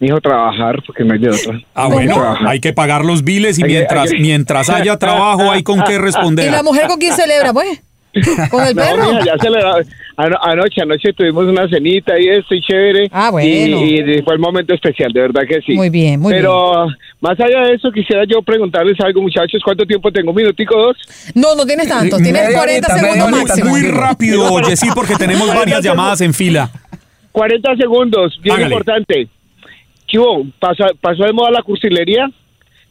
Hijo 0.00 0.20
trabajar, 0.20 0.82
porque 0.86 1.04
no 1.04 1.14
hay 1.14 1.20
de 1.20 1.30
otra. 1.30 1.60
Ah, 1.74 1.84
¿Cómo? 1.84 1.94
bueno, 1.94 2.36
hay 2.46 2.60
que 2.60 2.72
pagar 2.72 3.04
los 3.04 3.24
biles 3.24 3.58
y 3.58 3.62
Hay 3.62 3.68
que- 3.68 3.74
mientras, 3.76 4.10
hay 4.10 4.16
que- 4.16 4.22
mientras 4.22 4.68
haya 4.70 4.98
trabajo 4.98 5.50
hay 5.50 5.62
con 5.62 5.82
qué 5.84 5.94
¿Y 5.94 5.98
responder. 5.98 6.50
la 6.50 6.62
mujer 6.62 6.86
con 6.88 6.98
quién 6.98 7.14
celebra, 7.14 7.52
pues? 7.52 7.82
¿Con 8.50 8.66
el 8.66 8.76
No, 8.76 8.82
perro? 8.82 9.06
mija, 9.14 9.24
ya 9.24 9.38
se 9.40 9.48
le 9.50 9.58
da- 9.58 9.78
ano- 10.16 10.38
anoche, 10.42 10.80
anoche 10.82 11.12
tuvimos 11.12 11.44
una 11.46 11.68
cenita 11.68 12.18
y 12.18 12.28
esto 12.28 12.54
y 12.54 12.60
chévere. 12.60 13.08
Ah, 13.12 13.30
bueno. 13.30 13.48
Y, 13.48 14.00
y 14.00 14.22
fue 14.22 14.34
el 14.34 14.40
momento 14.40 14.74
especial, 14.74 15.12
de 15.12 15.20
verdad 15.20 15.42
que 15.48 15.60
sí. 15.62 15.74
Muy 15.74 15.90
bien, 15.90 16.20
muy 16.20 16.32
Pero 16.32 16.86
más 17.20 17.38
allá 17.40 17.60
de 17.66 17.74
eso, 17.74 17.90
quisiera 17.92 18.24
yo 18.24 18.42
preguntarles 18.42 18.98
algo, 19.00 19.22
muchachos. 19.22 19.60
¿Cuánto 19.64 19.84
tiempo 19.84 20.10
tengo? 20.12 20.30
¿Un 20.30 20.36
minutico 20.36 20.76
o 20.76 20.86
dos? 20.88 20.96
No, 21.34 21.54
no 21.54 21.64
tienes 21.66 21.88
tanto. 21.88 22.16
Tienes 22.16 22.42
Media 22.44 22.56
40 22.58 22.86
horita, 22.88 22.98
segundos 23.08 23.30
media 23.30 23.44
máximo. 23.44 23.70
Muy 23.70 23.82
rápido, 23.88 24.60
Yesid, 24.60 24.92
porque 24.94 25.14
tenemos 25.16 25.48
varias 25.54 25.82
llamadas 25.82 26.20
en 26.20 26.34
fila. 26.34 26.70
40 27.32 27.76
segundos, 27.76 28.38
bien 28.42 28.56
Hágale. 28.56 28.74
importante. 28.74 29.28
¿Qué 30.06 30.18
hubo? 30.18 30.46
¿Pasó, 30.58 30.84
¿Pasó 31.00 31.24
de 31.24 31.32
moda 31.32 31.50
la 31.50 31.62
cursilería? 31.62 32.30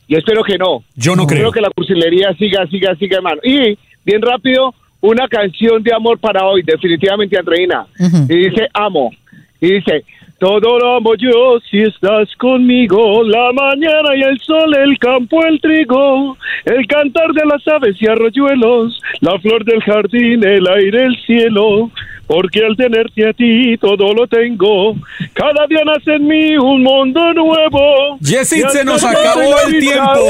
Yo 0.07 0.17
espero 0.17 0.43
que 0.43 0.57
no. 0.57 0.83
Yo 0.95 1.15
no 1.15 1.25
creo. 1.27 1.37
Espero 1.37 1.51
que 1.51 1.61
la 1.61 1.69
cursilería 1.69 2.33
siga, 2.37 2.65
siga, 2.67 2.95
siga, 2.95 3.17
hermano. 3.17 3.39
Y, 3.43 3.77
bien 4.03 4.21
rápido, 4.21 4.73
una 5.01 5.27
canción 5.27 5.83
de 5.83 5.93
amor 5.93 6.19
para 6.19 6.45
hoy, 6.45 6.61
definitivamente, 6.63 7.37
Andreina. 7.37 7.87
Y 8.29 8.49
dice, 8.49 8.67
amo. 8.73 9.11
Y 9.59 9.73
dice, 9.73 10.05
todo 10.41 10.79
lo 10.79 10.95
amo 10.97 11.13
yo 11.19 11.59
si 11.69 11.83
estás 11.83 12.27
conmigo. 12.39 13.21
La 13.21 13.51
mañana 13.53 14.15
y 14.15 14.23
el 14.23 14.39
sol, 14.39 14.75
el 14.75 14.97
campo, 14.97 15.45
el 15.45 15.61
trigo. 15.61 16.35
El 16.65 16.87
cantar 16.87 17.31
de 17.33 17.45
las 17.45 17.67
aves 17.67 17.95
y 17.99 18.07
arroyuelos. 18.07 18.99
La 19.19 19.37
flor 19.39 19.63
del 19.65 19.83
jardín, 19.83 20.43
el 20.43 20.67
aire, 20.67 21.05
el 21.05 21.15
cielo. 21.27 21.91
Porque 22.25 22.65
al 22.65 22.75
tenerte 22.75 23.29
a 23.29 23.33
ti 23.33 23.77
todo 23.77 24.15
lo 24.15 24.25
tengo. 24.25 24.95
Cada 25.33 25.67
día 25.69 25.81
nace 25.85 26.15
en 26.15 26.27
mí 26.27 26.57
un 26.57 26.81
mundo 26.81 27.33
nuevo. 27.35 28.17
Yesid, 28.21 28.57
Y 28.57 28.63
al 28.63 28.71
se 28.71 28.83
nos 28.83 29.03
acabó 29.03 29.59
el 29.67 29.79
tiempo. 29.79 30.21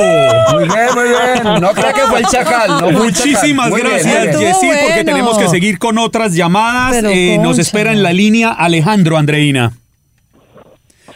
Muy 0.51 0.65
bien, 0.65 0.87
muy 0.93 1.07
bien. 1.07 1.61
No 1.61 1.71
crea 1.71 1.93
que 1.93 2.01
fue 2.01 2.19
el 2.19 2.25
chacal. 2.25 2.67
No 2.67 2.79
fue 2.79 2.89
el 2.89 2.97
Muchísimas 2.97 3.71
chacal. 3.71 3.91
Gracias, 3.91 4.41
Yesid, 4.41 4.73
porque 4.87 5.03
tenemos 5.05 5.37
que 5.37 5.47
seguir 5.47 5.79
con 5.79 5.97
otras 5.97 6.35
llamadas. 6.35 7.01
Eh, 7.01 7.37
nos 7.41 7.59
espera 7.59 7.93
en 7.93 8.03
la 8.03 8.11
línea 8.11 8.49
Alejandro 8.49 9.17
Andreina. 9.17 9.71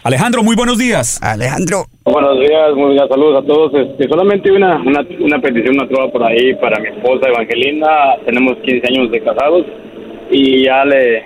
Alejandro, 0.06 0.44
muy 0.44 0.56
buenos 0.56 0.78
días. 0.78 1.20
Alejandro. 1.20 1.86
Buenos 2.04 2.40
días, 2.40 2.76
muy 2.76 2.94
buenas 2.94 3.10
saludos 3.10 3.44
a 3.44 3.48
todos. 3.48 3.74
Este, 3.74 4.08
solamente 4.08 4.52
una, 4.52 4.76
una, 4.76 5.04
una 5.20 5.40
petición, 5.40 5.78
una 5.80 5.88
trova 5.88 6.12
por 6.12 6.24
ahí 6.24 6.54
para 6.62 6.80
mi 6.80 6.90
esposa 6.90 7.28
Evangelina. 7.28 7.88
Tenemos 8.24 8.56
15 8.64 8.86
años 8.88 9.10
de 9.12 9.20
casados 9.24 9.66
y 10.30 10.64
ya 10.66 10.86
le 10.86 11.24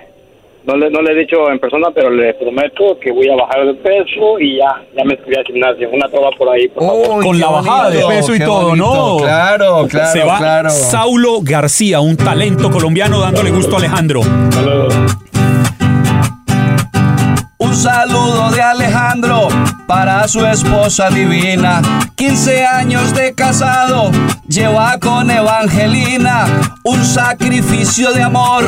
no, 0.65 0.77
le 0.77 0.89
no 0.91 1.01
le 1.01 1.11
he 1.11 1.15
dicho 1.15 1.51
en 1.51 1.59
persona, 1.59 1.89
pero 1.93 2.09
le 2.09 2.33
prometo 2.35 2.97
que 3.01 3.11
voy 3.11 3.27
a 3.27 3.35
bajar 3.35 3.65
de 3.65 3.73
peso 3.73 4.39
y 4.39 4.59
ya 4.59 4.81
ya 4.95 5.03
me 5.03 5.15
escribí 5.15 5.35
al 5.35 5.43
gimnasio. 5.43 5.89
Una 5.91 6.07
trova 6.07 6.29
por 6.37 6.47
ahí, 6.47 6.69
por 6.69 6.83
favor. 6.85 7.17
Uy, 7.19 7.25
Con 7.25 7.37
la 7.37 7.49
bajada 7.49 7.89
de 7.89 8.01
peso 8.07 8.33
y 8.33 8.39
todo, 8.39 8.69
bonito. 8.69 8.85
¿no? 8.85 9.17
Claro, 9.17 9.87
claro, 9.89 10.11
Se 10.13 10.23
va 10.23 10.37
claro. 10.37 10.69
Saulo 10.69 11.39
García, 11.43 11.99
un 11.99 12.15
talento 12.15 12.71
colombiano 12.71 13.19
dándole 13.19 13.51
gusto 13.51 13.75
a 13.75 13.79
Alejandro. 13.79 14.21
Saludos. 14.51 14.95
Un 17.69 17.75
saludo 17.75 18.49
de 18.49 18.63
Alejandro 18.63 19.47
para 19.85 20.27
su 20.27 20.43
esposa 20.43 21.11
divina. 21.11 21.83
15 22.15 22.65
años 22.65 23.13
de 23.13 23.33
casado, 23.35 24.09
lleva 24.47 24.97
con 24.99 25.29
Evangelina 25.29 26.47
un 26.83 27.05
sacrificio 27.05 28.11
de 28.11 28.23
amor. 28.23 28.65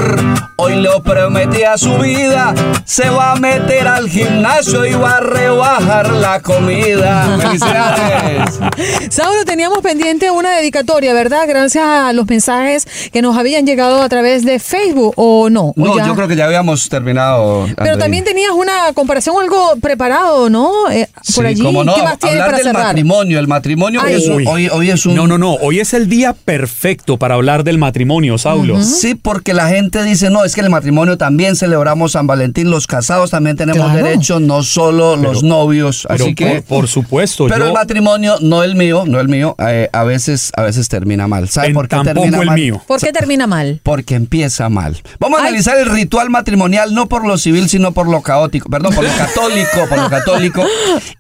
Hoy 0.56 0.76
le 0.76 0.90
prometí 1.04 1.64
a 1.64 1.78
su 1.78 1.98
vida, 1.98 2.54
se 2.86 3.10
va 3.10 3.32
a 3.32 3.36
meter 3.38 3.88
al 3.88 4.08
gimnasio 4.08 4.86
y 4.86 4.94
va 4.94 5.18
a 5.18 5.20
rebajar 5.20 6.12
la 6.12 6.40
comida. 6.40 7.38
¡Felicidades! 7.42 8.60
Saulo, 9.10 9.44
teníamos 9.44 9.80
pendiente 9.80 10.30
una 10.30 10.52
dedicatoria, 10.52 11.14
¿verdad? 11.14 11.46
Gracias 11.48 11.84
a 11.84 12.14
los 12.14 12.28
mensajes 12.28 12.88
que 13.12 13.24
nos 13.24 13.36
habían 13.36 13.66
llegado 13.66 14.02
a 14.04 14.10
través 14.10 14.46
de 14.46 14.60
Facebook, 14.60 15.14
¿o 15.18 15.50
no? 15.50 15.70
¿O 15.70 15.74
No, 15.76 15.98
ya? 15.98 16.06
yo 16.06 16.16
creo 16.16 16.28
que 16.28 16.36
ya 16.36 16.46
habíamos 16.46 16.88
terminado. 16.90 17.68
Pero 17.76 17.98
también 17.98 18.24
tenías 18.24 18.52
una 18.52 18.91
comparación, 18.94 19.36
algo 19.42 19.76
preparado, 19.82 20.50
¿no? 20.50 20.90
Eh, 20.92 21.08
por 21.14 21.46
Sí, 21.46 21.46
allí. 21.46 21.64
cómo 21.64 21.84
no, 21.84 21.94
¿Qué 21.96 22.02
más 22.04 22.18
para 22.18 22.58
del 22.58 22.64
cerrar? 22.64 22.84
matrimonio. 22.88 23.40
El 23.40 23.48
matrimonio 23.48 24.02
Ay. 24.04 24.16
es 24.16 24.28
un- 24.28 24.48
hoy, 24.48 24.68
hoy 24.70 24.90
es 24.90 25.06
un... 25.06 25.16
No, 25.16 25.28
no, 25.28 25.38
no. 25.38 25.54
Hoy 25.56 25.80
es 25.80 25.94
el 25.94 26.08
día 26.10 26.34
perfecto 26.34 27.18
para 27.18 27.36
hablar 27.36 27.64
del 27.64 27.78
matrimonio, 27.78 28.38
Saulo. 28.38 28.82
Sí, 28.84 29.16
porque 29.16 29.54
la 29.54 29.68
gente 29.70 30.04
dice, 30.04 30.30
no, 30.30 30.44
es 30.44 30.54
que 30.56 30.62
el 30.62 30.70
matrimonio 30.70 31.18
también 31.18 31.56
celebramos 31.56 32.14
San 32.14 32.28
Valentín, 32.28 32.70
los 32.70 32.88
casados 32.88 33.32
también 33.32 33.56
tenemos 33.58 33.86
Claro. 33.92 34.04
derecho, 34.06 34.40
no 34.40 34.64
solo 34.64 35.16
los 35.16 35.44
novios. 35.44 36.06
Pero 36.10 36.24
Así 36.26 36.36
que... 36.36 36.62
por, 36.62 36.82
por 36.82 36.88
supuesto, 36.88 37.46
Pero 37.48 37.60
yo 37.60 37.66
el 37.68 37.74
matrimonio, 37.74 38.36
no 38.42 38.64
el 38.64 38.76
mío, 38.76 39.04
no 39.08 39.20
el 39.20 39.28
mío, 39.28 39.56
eh, 39.60 39.90
a 39.92 40.04
veces 40.04 40.52
a 40.56 40.64
veces 40.64 40.88
termina 40.90 41.28
mal. 41.28 41.48
¿Sabe 41.50 41.68
en- 41.68 41.74
por 41.74 41.88
qué 41.88 41.96
tampoco 41.98 42.14
termina 42.22 42.40
el 42.42 42.46
mal? 42.48 42.56
mío. 42.60 42.82
¿Por 42.88 43.00
qué 43.00 43.12
termina 43.12 43.48
mal? 43.48 43.80
Porque 43.84 44.16
empieza 44.16 44.70
mal. 44.70 44.98
Vamos 45.20 45.40
a 45.40 45.44
Ay. 45.44 45.50
analizar 45.50 45.78
el 45.78 45.86
ritual 45.90 46.30
matrimonial 46.30 46.94
no 46.94 47.08
por 47.08 47.26
lo 47.26 47.38
civil, 47.38 47.70
sino 47.70 47.92
por 47.92 48.08
lo 48.10 48.22
caótico. 48.22 48.70
Perdón, 48.70 48.81
por 48.90 49.04
lo 49.04 49.10
católico, 49.18 49.88
por 49.88 49.98
lo 50.00 50.10
católico. 50.10 50.66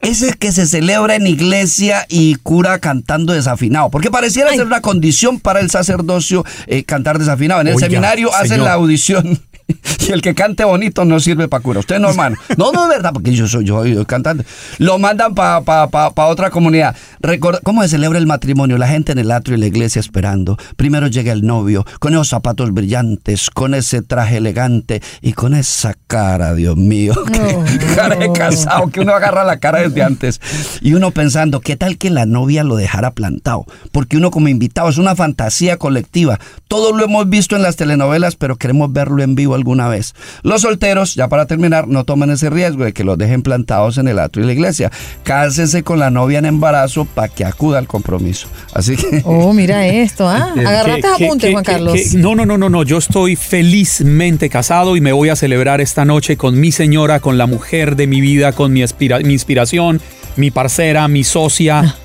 Ese 0.02 0.34
que 0.34 0.52
se 0.52 0.66
celebra 0.66 1.16
en 1.16 1.28
iglesia 1.28 2.06
y 2.10 2.36
cura 2.36 2.80
cantando 2.80 3.34
desafinado. 3.34 3.90
Porque 3.90 4.10
pareciera 4.10 4.50
Ay. 4.52 4.58
ser 4.58 4.66
una 4.66 4.82
condición 4.82 5.40
para 5.40 5.60
el 5.60 5.70
sacerdocio 5.70 6.44
eh, 6.68 6.84
cantar 6.84 7.20
desafinado. 7.20 7.62
En 7.62 7.68
el 7.68 7.76
Oiga, 7.76 7.88
seminario 7.88 8.34
hacen 8.34 8.50
señor. 8.50 8.66
la 8.66 8.74
audición. 8.74 9.40
Y 10.08 10.12
el 10.12 10.22
que 10.24 10.34
cante 10.34 10.64
bonito 10.64 11.06
no 11.06 11.20
sirve 11.20 11.48
para 11.48 11.62
cura. 11.62 11.80
Usted 11.80 12.00
no, 12.00 12.10
hermano. 12.10 12.36
No, 12.58 12.72
no 12.72 12.84
es 12.86 12.90
verdad, 12.90 13.12
porque 13.14 13.34
yo 13.34 13.48
soy 13.48 13.66
yo, 13.66 13.86
yo 13.86 14.04
cantante. 14.06 14.44
Lo 14.80 14.98
mandan 14.98 15.36
para 15.36 15.62
pa, 15.62 15.88
pa, 15.90 16.10
pa 16.10 16.26
otra 16.26 16.50
comunidad. 16.50 16.96
Record- 17.22 17.60
¿Cómo 17.64 17.84
se 17.84 17.90
celebra 17.90 18.18
el 18.18 18.26
matrimonio? 18.26 18.80
La 18.80 18.88
gente 18.88 19.12
en 19.12 19.20
el 19.20 19.30
atrio 19.32 19.54
de 19.54 19.60
la 19.60 19.68
iglesia 19.68 20.00
esperando. 20.00 20.58
Primero 20.76 21.06
llega 21.06 21.32
el 21.32 21.44
novio, 21.46 21.86
con 22.00 22.14
esos 22.14 22.30
zapatos 22.30 22.74
brillantes, 22.74 23.52
con 23.52 23.76
ese 23.76 24.02
traje 24.02 24.38
elegante 24.38 25.04
y 25.22 25.34
con 25.34 25.54
esa 25.54 25.94
cara, 26.08 26.56
Dios 26.56 26.76
mío. 26.78 27.14
que- 27.32 27.78
cara 27.96 28.16
de 28.16 28.32
casado, 28.34 28.88
que 28.90 29.02
uno 29.02 29.14
agarra 29.14 29.44
la 29.44 29.60
cara 29.60 29.82
desde 29.82 30.02
antes. 30.02 30.42
Y 30.82 30.96
uno 30.96 31.12
pensando, 31.12 31.60
¿qué 31.62 31.76
tal 31.78 32.00
que 32.00 32.10
la 32.10 32.26
novia 32.26 32.64
lo 32.64 32.76
dejara 32.76 33.12
plantado? 33.12 33.66
Porque 33.92 34.18
uno 34.18 34.32
como 34.32 34.48
invitado 34.48 34.90
es 34.90 34.98
una 34.98 35.16
fantasía 35.16 35.78
colectiva. 35.78 36.40
Todo 36.68 36.92
lo 36.98 37.06
hemos 37.06 37.30
visto 37.30 37.56
en 37.56 37.62
las 37.62 37.76
telenovelas, 37.76 38.36
pero 38.36 38.56
queremos 38.56 38.92
verlo 38.92 39.22
en 39.22 39.36
vivo 39.36 39.54
alguna 39.62 39.88
vez. 39.88 40.14
Los 40.44 40.62
solteros, 40.62 41.16
ya 41.16 41.28
para 41.28 41.46
terminar, 41.46 41.88
no 41.88 42.04
tomen 42.04 42.30
ese 42.32 42.50
riesgo 42.50 42.84
de 42.84 42.94
que 42.94 43.04
los 43.04 43.18
dejen 43.18 43.42
plantados 43.44 43.98
en 43.98 44.08
el 44.08 44.20
atrio 44.20 44.44
de 44.44 44.48
la 44.48 44.54
iglesia. 44.54 44.92
Cásense 45.24 45.84
con 45.84 46.00
la 46.00 46.10
novia 46.10 46.40
en 46.40 46.46
embarazo 46.46 47.06
para 47.06 47.28
que 47.28 47.46
acuda 47.46 47.78
al 47.80 47.88
compromiso. 47.88 48.48
Así 48.74 48.96
que... 48.96 49.22
Oh, 49.34 49.54
mira 49.54 49.86
esto, 49.88 50.28
¿ah? 50.28 50.54
Agarraste 50.58 51.02
¿Qué- 51.02 51.08
qué- 51.18 51.26
apuntes, 51.26 51.52
Juan 51.52 51.64
qué- 51.64 51.72
Carlos. 51.72 51.94
qué- 52.12 52.18
no, 52.18 52.36
no, 52.36 52.46
no, 52.46 52.58
no, 52.58 52.70
no. 52.70 52.84
Yo 52.84 52.98
estoy 52.98 53.36
felizmente 53.36 54.50
casado 54.50 54.96
y 54.98 55.02
me 55.02 55.12
voy 55.14 55.30
a 55.30 55.36
celebrar 55.36 55.80
esta 55.82 56.04
noche 56.06 56.36
con 56.38 56.60
mi 56.60 56.72
señora, 56.72 57.20
con 57.20 57.38
la 57.38 57.46
mujer 57.48 57.96
de 57.96 58.08
mi 58.08 58.20
vida, 58.22 58.52
con 58.52 58.74
mi, 58.74 58.84
aspira- 58.84 59.20
mi 59.20 59.34
inspiración, 59.34 60.02
mi 60.36 60.52
parcera, 60.52 61.08
mi 61.08 61.24
socia. 61.24 61.96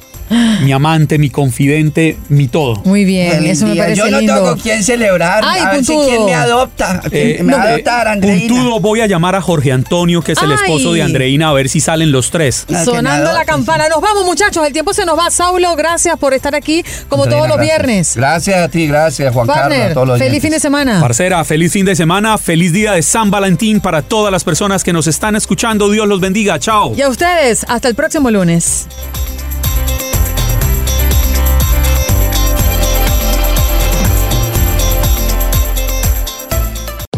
Mi 0.62 0.73
amante, 0.73 1.18
mi 1.18 1.30
confidente, 1.30 2.16
mi 2.28 2.49
todo. 2.49 2.76
Muy 2.85 3.04
bien, 3.04 3.33
Feliz 3.33 3.50
eso 3.52 3.66
me 3.66 3.73
día. 3.75 3.83
parece 3.85 3.99
Yo 4.00 4.11
no 4.11 4.18
lindo. 4.18 4.35
tengo 4.35 4.47
con 4.49 4.59
quién 4.61 4.83
celebrar. 4.85 5.45
Ay, 5.47 5.61
a 5.62 5.71
ver 5.73 5.85
si 5.85 5.92
puntudo. 5.92 6.09
quién 6.09 6.25
me 6.25 6.35
adopta. 6.35 7.00
¿Quién 7.11 7.12
Eh, 7.40 7.42
me 7.42 7.52
va 7.54 7.62
a 7.62 7.66
eh, 7.66 7.68
adoptar, 7.75 8.09
Andreina? 8.09 8.49
puntudo, 8.54 8.80
voy 8.80 9.00
a 9.00 9.06
llamar 9.06 9.35
a 9.35 9.40
Jorge 9.40 9.73
Antonio, 9.73 10.23
que 10.23 10.33
es 10.33 10.42
el 10.42 10.50
Ay. 10.50 10.56
esposo 10.62 10.92
de 10.92 11.02
Andreina, 11.02 11.49
a 11.49 11.52
ver 11.52 11.68
si 11.68 11.80
salen 11.80 12.12
los 12.12 12.30
tres. 12.30 12.62
Ah, 12.64 12.66
que 12.68 12.75
me 12.75 12.85
Sonando 12.85 13.33
la 13.33 13.45
campana. 13.45 13.88
Nos 13.88 14.00
vamos, 14.00 14.25
muchachos. 14.25 14.66
El 14.66 14.73
tiempo 14.73 14.92
se 14.92 15.04
nos 15.04 15.18
va. 15.18 15.30
Saulo, 15.30 15.75
gracias 15.76 16.18
por 16.18 16.35
estar 16.35 16.54
aquí 16.54 16.85
como 17.09 17.25
Andreina, 17.25 17.47
todos 17.47 17.49
los 17.59 17.66
gracias. 17.66 17.78
viernes. 17.87 18.16
Gracias 18.16 18.59
a 18.59 18.68
ti, 18.68 18.87
gracias 18.87 19.33
Juan 19.35 19.47
Carlos, 19.47 19.64
a 19.64 19.68
Partner, 19.71 19.95
todos 19.95 20.06
los 20.09 20.18
feliz 20.18 20.30
oyentes. 20.30 20.42
fin 20.42 20.50
de 20.52 20.61
semana. 20.61 21.00
Parcera, 21.00 21.45
feliz 21.45 21.73
fin 21.73 21.85
de 21.87 21.95
semana, 21.97 22.38
feliz 22.38 22.73
día 22.73 22.92
de 22.92 23.02
San 23.02 23.30
Valentín 23.30 23.80
para 23.80 24.02
todas 24.02 24.33
las 24.33 24.45
personas 24.45 24.83
que 24.85 24.92
nos 24.92 25.06
están 25.06 25.37
escuchando. 25.37 25.90
Dios 25.90 26.06
los 26.09 26.21
bendiga. 26.21 26.59
Chao. 26.59 26.95
Y 26.97 27.02
a 27.02 27.09
ustedes, 27.09 27.64
hasta 27.68 27.88
el 27.88 27.95
próximo 27.95 28.30
lunes. 28.30 28.87